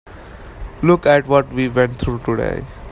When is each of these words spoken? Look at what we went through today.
Look 0.81 1.05
at 1.05 1.27
what 1.27 1.53
we 1.53 1.67
went 1.67 1.99
through 1.99 2.21
today. 2.25 2.65